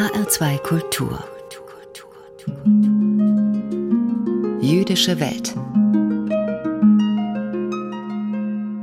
[0.00, 1.22] HR2 Kultur
[4.62, 5.54] Jüdische Welt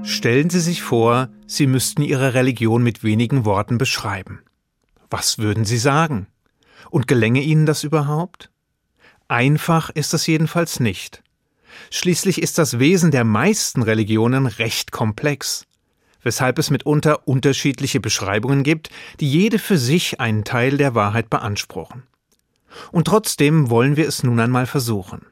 [0.08, 4.44] Stellen Sie sich vor, Sie müssten Ihre Religion mit wenigen Worten beschreiben.
[5.10, 6.28] Was würden Sie sagen?
[6.92, 8.52] Und gelänge Ihnen das überhaupt?
[9.28, 11.24] Einfach ist es jedenfalls nicht.
[11.90, 15.66] Schließlich ist das Wesen der meisten Religionen recht komplex,
[16.28, 18.90] weshalb es mitunter unterschiedliche Beschreibungen gibt,
[19.22, 22.04] die jede für sich einen Teil der Wahrheit beanspruchen.
[22.92, 25.26] Und trotzdem wollen wir es nun einmal versuchen.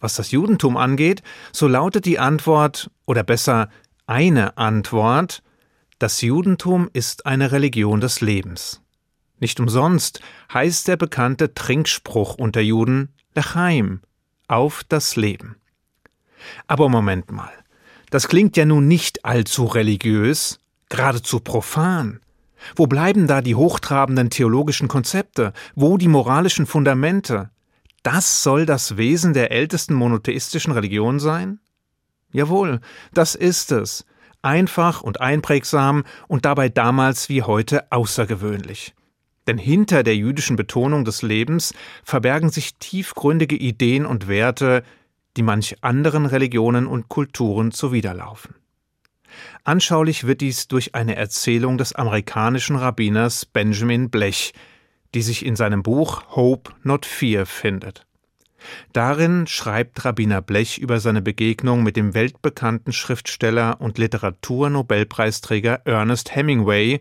[0.00, 1.22] Was das Judentum angeht,
[1.52, 3.70] so lautet die Antwort, oder besser
[4.08, 5.44] eine Antwort,
[6.00, 8.82] das Judentum ist eine Religion des Lebens.
[9.38, 10.20] Nicht umsonst
[10.52, 14.00] heißt der bekannte Trinkspruch unter Juden Lechaim,
[14.48, 15.54] auf das Leben.
[16.66, 17.52] Aber Moment mal,
[18.16, 22.20] das klingt ja nun nicht allzu religiös, geradezu profan.
[22.74, 25.52] Wo bleiben da die hochtrabenden theologischen Konzepte?
[25.74, 27.50] Wo die moralischen Fundamente?
[28.02, 31.60] Das soll das Wesen der ältesten monotheistischen Religion sein?
[32.32, 32.80] Jawohl,
[33.12, 34.06] das ist es.
[34.40, 38.94] Einfach und einprägsam und dabei damals wie heute außergewöhnlich.
[39.46, 44.84] Denn hinter der jüdischen Betonung des Lebens verbergen sich tiefgründige Ideen und Werte,
[45.36, 48.54] die manch anderen Religionen und Kulturen zuwiderlaufen.
[49.64, 54.54] Anschaulich wird dies durch eine Erzählung des amerikanischen Rabbiners Benjamin Blech,
[55.14, 58.06] die sich in seinem Buch Hope Not Fear findet.
[58.92, 67.00] Darin schreibt Rabbiner Blech über seine Begegnung mit dem weltbekannten Schriftsteller und Literaturnobelpreisträger Ernest Hemingway,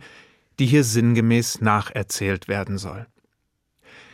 [0.59, 3.07] die hier sinngemäß nacherzählt werden soll.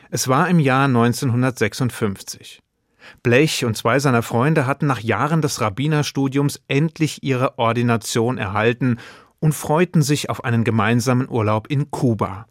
[0.10, 2.62] Es war im Jahr 1956.
[3.24, 8.98] Blech und zwei seiner Freunde hatten nach Jahren des Rabbinerstudiums endlich ihre Ordination erhalten
[9.40, 12.46] und freuten sich auf einen gemeinsamen Urlaub in Kuba.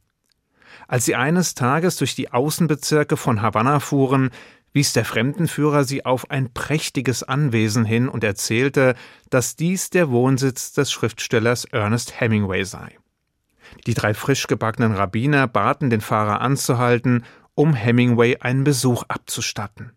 [0.89, 4.31] Als sie eines Tages durch die Außenbezirke von Havanna fuhren,
[4.73, 8.95] wies der Fremdenführer sie auf ein prächtiges Anwesen hin und erzählte,
[9.31, 12.99] dass dies der Wohnsitz des Schriftstellers Ernest Hemingway sei.
[13.87, 17.25] Die drei frisch gebackenen Rabbiner baten den Fahrer anzuhalten,
[17.55, 19.93] um Hemingway einen Besuch abzustatten.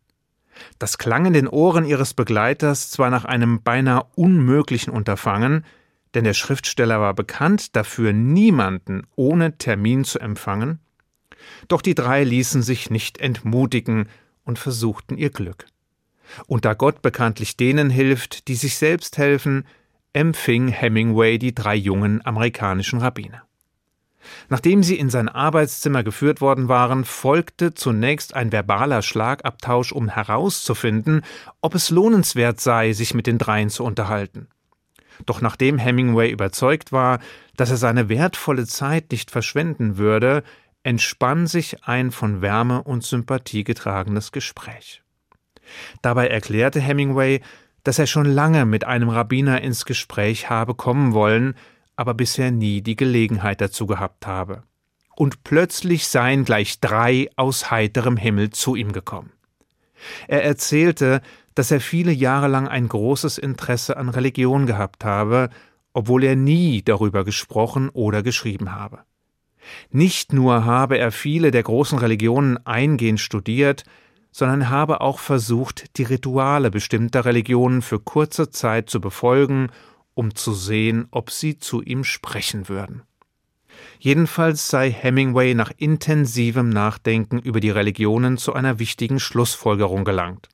[0.79, 5.65] Das klang in den Ohren ihres Begleiters zwar nach einem beinahe unmöglichen Unterfangen,
[6.13, 10.79] denn der Schriftsteller war bekannt dafür, niemanden ohne Termin zu empfangen,
[11.67, 14.07] doch die drei ließen sich nicht entmutigen
[14.43, 15.65] und versuchten ihr Glück.
[16.47, 19.65] Und da Gott bekanntlich denen hilft, die sich selbst helfen,
[20.13, 23.43] empfing Hemingway die drei jungen amerikanischen Rabbiner.
[24.49, 31.21] Nachdem sie in sein Arbeitszimmer geführt worden waren, folgte zunächst ein verbaler Schlagabtausch, um herauszufinden,
[31.61, 34.47] ob es lohnenswert sei, sich mit den dreien zu unterhalten.
[35.25, 37.19] Doch nachdem Hemingway überzeugt war,
[37.55, 40.43] dass er seine wertvolle Zeit nicht verschwenden würde,
[40.83, 45.01] entspann sich ein von Wärme und Sympathie getragenes Gespräch.
[46.01, 47.41] Dabei erklärte Hemingway,
[47.83, 51.55] dass er schon lange mit einem Rabbiner ins Gespräch habe kommen wollen,
[51.95, 54.63] aber bisher nie die Gelegenheit dazu gehabt habe.
[55.15, 59.31] Und plötzlich seien gleich drei aus heiterem Himmel zu ihm gekommen.
[60.27, 61.21] Er erzählte,
[61.55, 65.49] dass er viele Jahre lang ein großes Interesse an Religion gehabt habe,
[65.93, 68.99] obwohl er nie darüber gesprochen oder geschrieben habe.
[69.91, 73.83] Nicht nur habe er viele der großen Religionen eingehend studiert,
[74.31, 79.69] sondern habe auch versucht, die Rituale bestimmter Religionen für kurze Zeit zu befolgen
[80.13, 83.03] um zu sehen, ob sie zu ihm sprechen würden.
[83.99, 90.49] Jedenfalls sei Hemingway nach intensivem Nachdenken über die Religionen zu einer wichtigen Schlussfolgerung gelangt,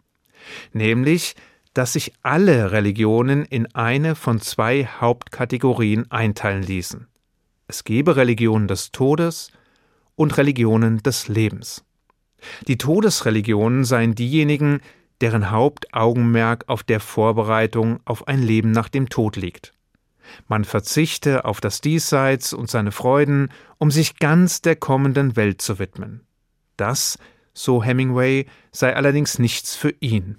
[0.73, 1.35] nämlich,
[1.73, 7.07] dass sich alle Religionen in eine von zwei Hauptkategorien einteilen ließen.
[7.67, 9.51] Es gebe Religionen des Todes
[10.15, 11.83] und Religionen des Lebens.
[12.67, 14.81] Die Todesreligionen seien diejenigen,
[15.21, 19.73] deren Hauptaugenmerk auf der Vorbereitung auf ein Leben nach dem Tod liegt.
[20.47, 25.79] Man verzichte auf das Diesseits und seine Freuden, um sich ganz der kommenden Welt zu
[25.79, 26.21] widmen.
[26.77, 27.17] Das,
[27.53, 30.37] so Hemingway, sei allerdings nichts für ihn.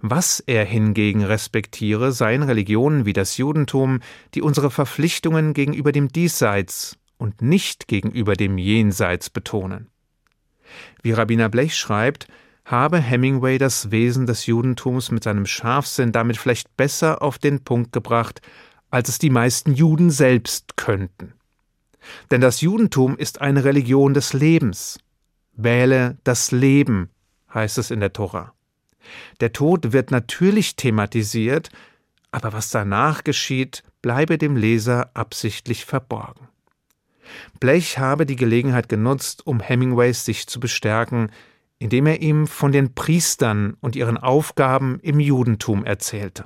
[0.00, 4.00] Was er hingegen respektiere, seien Religionen wie das Judentum,
[4.34, 9.88] die unsere Verpflichtungen gegenüber dem Diesseits und nicht gegenüber dem Jenseits betonen.
[11.02, 12.28] Wie Rabbiner Blech schreibt,
[12.70, 17.92] habe Hemingway das Wesen des Judentums mit seinem Scharfsinn damit vielleicht besser auf den Punkt
[17.92, 18.40] gebracht,
[18.90, 21.34] als es die meisten Juden selbst könnten.
[22.30, 24.98] Denn das Judentum ist eine Religion des Lebens.
[25.52, 27.10] Wähle das Leben,
[27.52, 28.52] heißt es in der Tora.
[29.40, 31.70] Der Tod wird natürlich thematisiert,
[32.30, 36.48] aber was danach geschieht, bleibe dem Leser absichtlich verborgen.
[37.58, 41.30] Blech habe die Gelegenheit genutzt, um Hemingways sich zu bestärken,
[41.80, 46.44] indem er ihm von den Priestern und ihren Aufgaben im Judentum erzählte.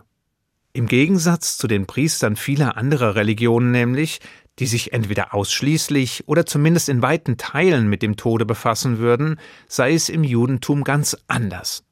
[0.72, 4.20] Im Gegensatz zu den Priestern vieler anderer Religionen nämlich,
[4.58, 9.92] die sich entweder ausschließlich oder zumindest in weiten Teilen mit dem Tode befassen würden, sei
[9.94, 11.84] es im Judentum ganz anders.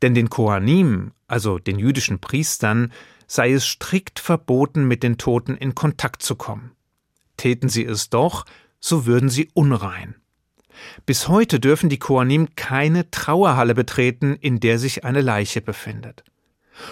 [0.00, 2.92] Denn den Kohanim, also den jüdischen Priestern,
[3.26, 6.72] sei es strikt verboten, mit den Toten in Kontakt zu kommen.
[7.36, 8.44] Täten sie es doch,
[8.78, 10.19] so würden sie unrein.
[11.06, 16.24] Bis heute dürfen die Kohanim keine Trauerhalle betreten, in der sich eine Leiche befindet.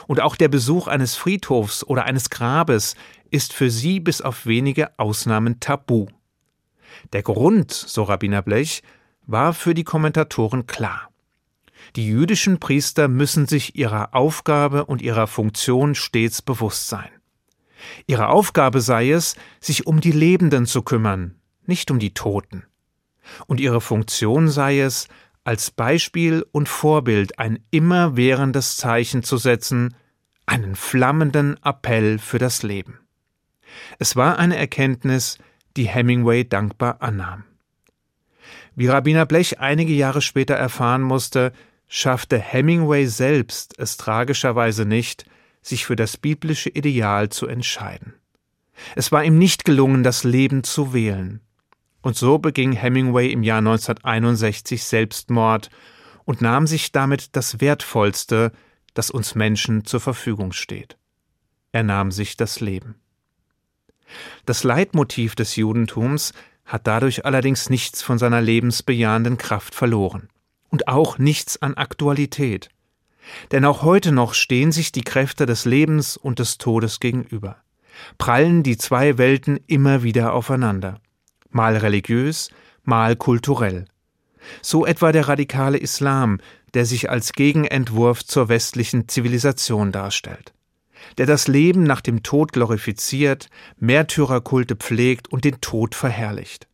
[0.07, 2.95] Und auch der Besuch eines Friedhofs oder eines Grabes
[3.31, 6.07] ist für sie bis auf wenige Ausnahmen tabu.
[7.13, 8.83] Der Grund, so Rabbiner Blech,
[9.27, 11.09] war für die Kommentatoren klar.
[11.97, 17.09] Die jüdischen Priester müssen sich ihrer Aufgabe und ihrer Funktion stets bewusst sein.
[18.07, 21.37] Ihre Aufgabe sei es, sich um die Lebenden zu kümmern,
[21.67, 22.65] nicht um die Toten.
[23.47, 25.09] Und ihre Funktion sei es,
[25.45, 29.95] als Beispiel und Vorbild ein immerwährendes Zeichen zu setzen,
[30.47, 32.99] einen flammenden Appell für das Leben.
[33.99, 35.39] Es war eine Erkenntnis,
[35.77, 37.45] die Hemingway dankbar annahm.
[38.75, 41.53] Wie Rabbiner Blech einige Jahre später erfahren musste,
[41.89, 45.25] schaffte Hemingway selbst es tragischerweise nicht,
[45.63, 48.15] sich für das biblische Ideal zu entscheiden.
[48.95, 51.41] Es war ihm nicht gelungen, das Leben zu wählen.
[52.03, 55.71] Und so beging Hemingway im Jahr 1961 Selbstmord
[56.25, 58.53] und nahm sich damit das Wertvollste,
[58.95, 60.97] das uns Menschen zur Verfügung steht.
[61.73, 62.97] Er nahm sich das Leben.
[64.47, 66.33] Das Leitmotiv des Judentums
[66.65, 70.29] hat dadurch allerdings nichts von seiner lebensbejahenden Kraft verloren
[70.71, 72.69] und auch nichts an Aktualität.
[73.51, 77.57] Denn auch heute noch stehen sich die Kräfte des Lebens und des Todes gegenüber,
[78.17, 81.01] prallen die zwei Welten immer wieder aufeinander,
[81.51, 82.51] mal religiös,
[82.85, 83.87] mal kulturell.
[84.63, 86.39] So etwa der radikale Islam,
[86.75, 90.53] der sich als Gegenentwurf zur westlichen Zivilisation darstellt,
[91.17, 93.49] der das Leben nach dem Tod glorifiziert,
[93.79, 96.67] Märtyrerkulte pflegt und den Tod verherrlicht.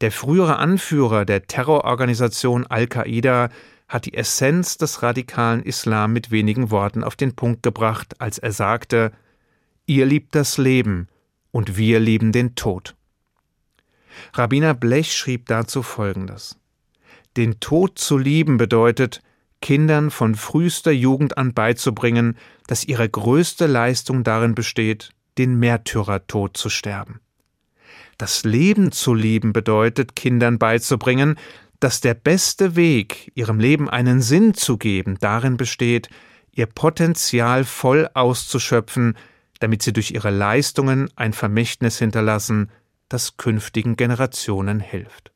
[0.00, 3.50] Der frühere Anführer der Terrororganisation Al-Qaida
[3.86, 8.52] hat die Essenz des radikalen Islam mit wenigen Worten auf den Punkt gebracht, als er
[8.52, 9.12] sagte
[9.86, 11.08] Ihr liebt das Leben
[11.50, 12.94] und wir lieben den Tod.
[14.34, 16.58] Rabbiner Blech schrieb dazu Folgendes
[17.36, 19.22] Den Tod zu lieben bedeutet,
[19.60, 22.36] Kindern von frühester Jugend an beizubringen,
[22.66, 27.20] dass ihre größte Leistung darin besteht, den Märtyrertod zu sterben.
[28.18, 31.36] Das Leben zu lieben bedeutet, Kindern beizubringen,
[31.80, 36.08] dass der beste Weg, ihrem Leben einen Sinn zu geben, darin besteht,
[36.52, 39.16] ihr Potenzial voll auszuschöpfen,
[39.60, 42.70] damit sie durch ihre Leistungen ein Vermächtnis hinterlassen,
[43.08, 45.32] das künftigen Generationen hilft.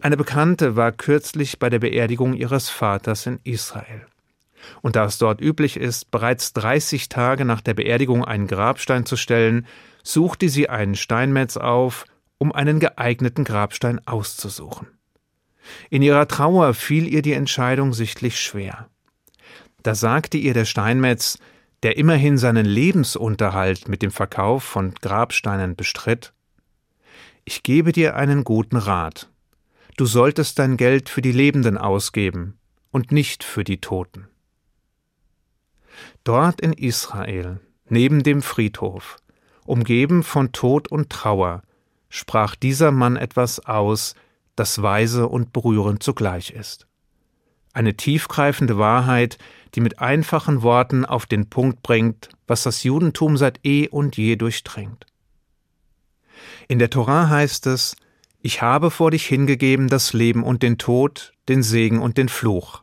[0.00, 4.06] Eine Bekannte war kürzlich bei der Beerdigung ihres Vaters in Israel.
[4.80, 9.16] Und da es dort üblich ist, bereits 30 Tage nach der Beerdigung einen Grabstein zu
[9.16, 9.66] stellen,
[10.02, 12.04] suchte sie einen Steinmetz auf,
[12.38, 14.88] um einen geeigneten Grabstein auszusuchen.
[15.90, 18.88] In ihrer Trauer fiel ihr die Entscheidung sichtlich schwer.
[19.82, 21.38] Da sagte ihr der Steinmetz,
[21.82, 26.32] der immerhin seinen Lebensunterhalt mit dem Verkauf von Grabsteinen bestritt,
[27.44, 29.28] ich gebe dir einen guten Rat.
[29.96, 32.58] Du solltest dein Geld für die Lebenden ausgeben
[32.90, 34.28] und nicht für die Toten.
[36.24, 39.16] Dort in Israel, neben dem Friedhof,
[39.64, 41.62] umgeben von Tod und Trauer,
[42.08, 44.14] sprach dieser Mann etwas aus,
[44.54, 46.86] das weise und berührend zugleich ist.
[47.72, 49.38] Eine tiefgreifende Wahrheit,
[49.74, 54.36] die mit einfachen Worten auf den Punkt bringt, was das Judentum seit eh und je
[54.36, 55.06] durchdringt.
[56.68, 57.96] In der Torah heißt es,
[58.40, 62.82] ich habe vor dich hingegeben das Leben und den Tod, den Segen und den Fluch.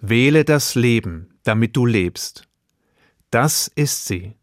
[0.00, 2.46] Wähle das Leben, damit du lebst.
[3.30, 4.36] Das ist sie,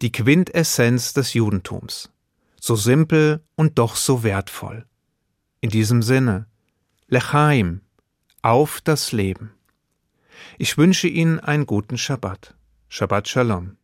[0.00, 2.10] die Quintessenz des Judentums,
[2.58, 4.86] so simpel und doch so wertvoll.
[5.60, 6.46] In diesem Sinne,
[7.08, 7.82] Lechaim,
[8.42, 9.54] auf das Leben.
[10.58, 12.54] Ich wünsche Ihnen einen guten Schabbat.
[12.88, 13.76] Shabbat Shalom.